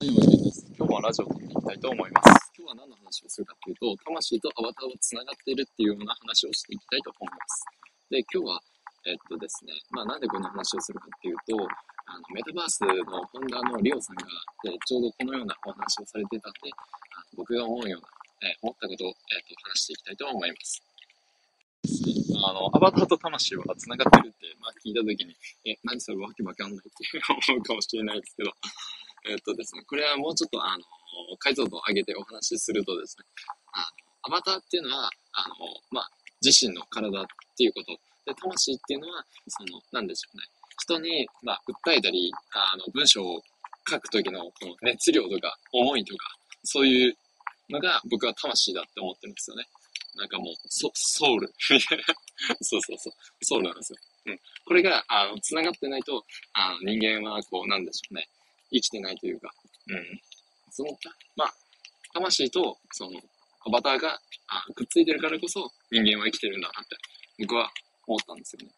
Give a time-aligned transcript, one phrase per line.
[0.00, 2.54] 今日はラジオを撮っていきたいと思います。
[2.54, 7.66] 今日は何の話をするかというと、魂とアバターが繋がっているっていうような話をしていきたいと思います。
[8.06, 8.62] で、今日は、
[9.10, 11.58] えっとですね、まあなんでこんな話をするかっていうと、
[12.06, 14.30] あの、メタバースのフォンダのリオさんが、
[14.62, 18.06] でちょうどこのようなお話をされてたんで、あの僕が思うような、
[18.46, 20.78] え思ったことを、えっと、話していきたいと思います。
[22.46, 25.34] あの、アバターと魂は繋がってるって、まあ聞いたときに、
[25.66, 26.94] え、何それわけわかんないって
[27.50, 28.54] 思うかもしれないですけど、
[29.26, 30.84] えっとですね、これはもうちょっとあの、
[31.38, 33.24] 解像度を上げてお話しするとですね、
[33.72, 35.54] あの、アバターっていうのは、あの、
[35.90, 36.10] まあ、
[36.42, 37.26] 自身の体っ
[37.56, 37.92] ていうこと、
[38.26, 40.44] で、魂っていうのは、その、なんでしょうね、
[40.80, 43.42] 人に、まあ、訴えたり、あの、文章を
[43.88, 46.26] 書くときの、この熱量とか、思いとか、
[46.62, 47.16] そういう
[47.70, 49.64] のが僕は魂だって思ってるんですよね。
[50.16, 51.52] なんかもう、ソソウル。
[52.60, 53.44] そうそうそう。
[53.44, 53.98] ソウルなんですよ。
[54.26, 54.40] うん。
[54.64, 58.28] これが、あの、繋がってないと、あの、人間は、こう、なんでしょうね。
[58.70, 59.50] 生きてないというか、
[59.88, 60.20] うん。
[60.70, 60.90] その、
[61.36, 61.54] まあ、
[62.12, 63.20] 魂と、その、
[63.66, 66.96] アバターがあくっついてるからこそ人間は生きてるんだなって、
[67.40, 67.70] 僕は
[68.06, 68.72] 思ったんですよね。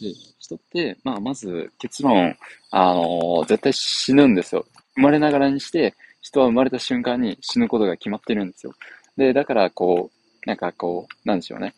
[0.00, 2.36] で、人って、まあ、まず結論、
[2.70, 4.66] あのー、絶対死ぬんですよ。
[4.94, 8.74] 生まれながらにして、人は生まれた瞬間に死ぬことが決まってるんですよ。
[9.16, 11.74] で、だからこう、なんかこう、なんでしょうね。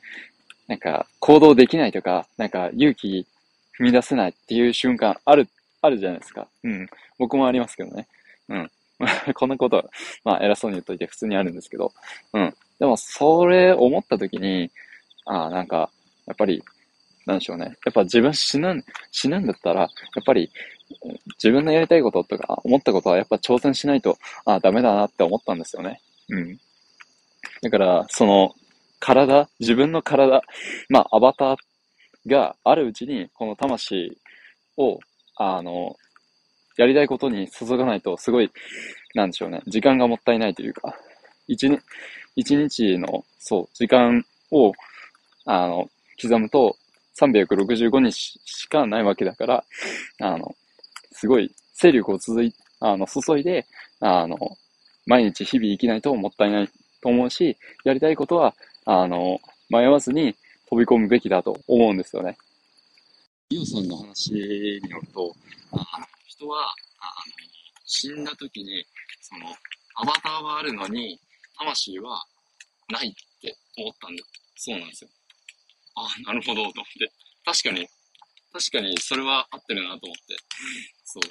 [0.69, 3.27] なんか行動できないとか、なんか勇気
[3.79, 5.49] 踏み出せないっていう瞬間ある
[5.83, 6.49] あるじゃないですか。
[6.63, 6.89] うん。
[7.19, 8.09] 僕もありますけどね。
[8.49, 8.71] うん。
[9.35, 9.85] こんなことは、
[10.25, 11.93] まあ偉そうに言っといて普通にあるんですけど。
[12.33, 12.55] うん。
[12.79, 14.71] でも、それ思った時に、
[15.27, 15.91] ああ、なんか、
[16.27, 16.63] やっぱり、
[17.27, 17.77] なんでしょうね。
[17.85, 20.51] やっぱ自分死ぬん、死ぬんだったら、やっぱり、
[21.35, 26.01] 自分のやりたいこととか、思ったことはやっぱ挑戦しないと、ああ、ダメだなって思ったんですよね。
[26.31, 26.59] うん。
[27.63, 28.55] だから、その、
[28.99, 30.43] 体、自分の体、
[30.89, 31.57] まあ、アバター
[32.27, 34.19] があるうちに、この魂
[34.77, 34.99] を
[35.37, 35.97] あの、
[36.77, 38.51] やりたいことに注がないと、すごい、
[39.15, 40.95] なんでしょうね、時間がもったいないというか、
[41.47, 41.81] 一日、
[42.37, 44.73] 一日の、そう、時間を、
[45.47, 45.89] あの、
[46.21, 46.77] 刻むと、
[47.19, 49.65] 365日しかないわけだから、
[50.21, 50.55] あの、
[51.13, 53.67] すごい、勢力を続い、あの、注いで、
[54.01, 54.37] あの、
[55.07, 56.69] 毎日日々生きないともったいない
[57.03, 58.55] と思うし、やりたいことは、
[58.87, 60.35] あの、迷わずに
[60.69, 62.37] 飛び込むべきだと思うんですよね。
[63.53, 65.35] イオさんの話によると、
[65.73, 67.33] あの人はあの
[67.85, 68.87] 死んだ時に、
[69.21, 69.47] その、
[69.97, 71.19] アバターはあるのに、
[71.59, 72.23] 魂は
[72.93, 73.13] ないっ
[73.43, 74.23] て思ったんで、
[74.55, 75.11] そうなんですよ。
[75.97, 77.11] ああ、なるほど、と思って。
[77.45, 77.89] 確かに、
[78.53, 80.37] 確かにそれは合ってるなと思って。
[81.05, 81.27] そう。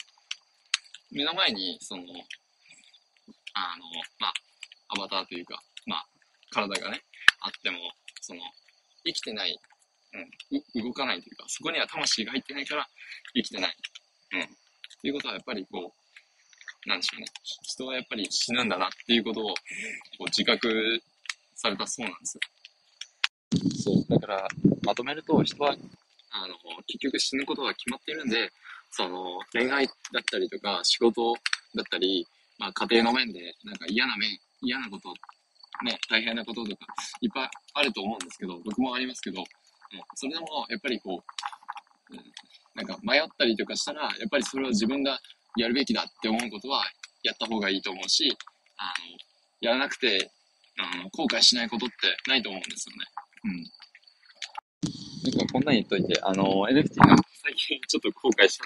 [1.16, 2.03] 目の前に、その、
[3.53, 3.85] あの、
[4.19, 4.34] まあ、
[4.90, 6.06] アバターというか、まあ、
[6.52, 7.02] 体がね、
[7.40, 7.78] あっても、
[8.19, 8.41] その、
[9.06, 9.58] 生きてない
[10.14, 12.88] うん、動かないというか、そこには魂が入ってないから
[13.36, 13.75] 生きてない。
[14.34, 14.42] うん。
[14.42, 14.46] っ
[15.02, 17.28] ていうことはやっぱりこう、なんでしょうね。
[17.44, 19.53] 人はやっぱり死ぬんだなっていうことをこ
[20.22, 21.02] う自覚
[21.56, 22.42] されたそうなんですよ。
[23.84, 24.06] そう。
[24.09, 24.47] だから、
[24.84, 25.75] まとめると人は、
[26.31, 26.56] あの、
[26.88, 28.52] 結局死ぬことが決まっているんで、
[28.91, 31.34] その、恋愛だったりとか、仕事
[31.76, 32.26] だったり、
[32.58, 35.09] まあ家庭の面で、なんか嫌な面、嫌なこと、
[35.86, 36.86] ね、大変なこととか、
[37.22, 39.44] いっぱいあると思うんですけど、僕もありますけど、
[40.16, 42.23] それでも、やっぱりこう、うん、
[42.75, 45.19] なんか迷ったりとかしたら、やっぱりそれは自分が
[45.57, 46.83] やるべきだって思うことは
[47.23, 48.29] やった方がいいと思うし、
[48.78, 49.17] あの、
[49.61, 50.31] やらなくて、
[50.78, 51.95] あの、後悔しないことって
[52.28, 53.05] ないと思うんですよね。
[53.44, 53.63] うん。
[55.31, 58.66] なんかこんなに言っといて、あの、NFT の最近ちょっと後悔した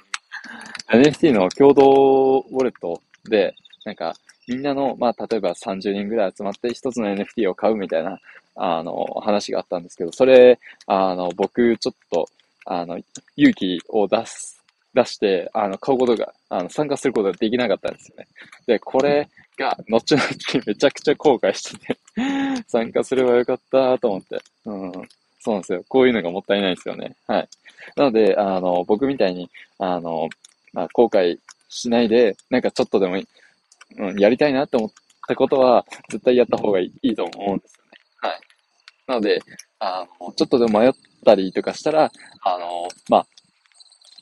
[0.98, 4.14] のが、NFT の共同ウォレットで、なんか、
[4.48, 8.20] みんなの、まあ、例えば30人ぐらい集まって一つの NFT を買うみたいな、
[8.56, 12.28] あの、話があったんですけど、それ、あの、僕、ちょっと、
[12.66, 13.00] あの、
[13.36, 14.62] 勇気を出す、
[14.94, 18.28] 出して、あの、買うことが、あの、参加することができなかったんですよね。
[18.68, 19.28] で、これ
[19.58, 20.24] が、後々
[20.66, 21.98] めちゃくちゃ後悔してて
[22.68, 24.40] 参加すればよかったと思って。
[24.66, 24.92] うん。
[25.40, 25.84] そうなんですよ。
[25.90, 27.16] こういうのがもったいないですよね。
[27.28, 27.50] はい。
[27.96, 30.30] なので、あの、僕みたいに、あの、
[30.74, 31.38] まあ、後悔
[31.70, 33.28] しないで、なんかちょっとでもいい、
[33.98, 34.90] うん、やりたいなって思っ
[35.28, 37.92] たことは、絶対やった方がいいと思うんですよね。
[38.22, 38.40] はい。
[39.08, 39.42] なので、
[39.80, 40.92] あの、ちょっとでも迷っ
[41.26, 43.28] たりとかしたら、あの、まあ、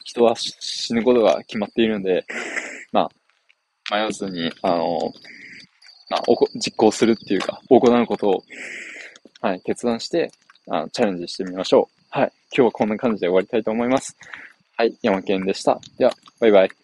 [0.04, 2.26] 人は死ぬことが決まっているんで、
[2.92, 3.10] ま
[3.90, 5.00] あ、迷わずに、あの、
[6.10, 8.44] まあ、おこ実行するっていうか、行うことを、
[9.42, 10.32] はい、決断して、
[10.68, 12.06] あのチャレンジしてみましょう。
[12.10, 12.32] はい。
[12.56, 14.16] 今日はこんな感じで終わりたいと思います。
[14.78, 14.96] はい。
[15.02, 15.80] 山健でした。
[15.98, 16.81] では、バイバイ。